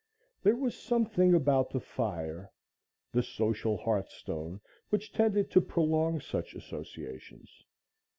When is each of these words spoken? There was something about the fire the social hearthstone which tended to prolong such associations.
There 0.41 0.55
was 0.55 0.75
something 0.75 1.35
about 1.35 1.69
the 1.69 1.79
fire 1.79 2.51
the 3.11 3.21
social 3.21 3.77
hearthstone 3.77 4.59
which 4.89 5.13
tended 5.13 5.51
to 5.51 5.61
prolong 5.61 6.19
such 6.19 6.55
associations. 6.55 7.63